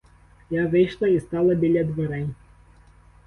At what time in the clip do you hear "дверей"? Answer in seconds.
1.83-2.29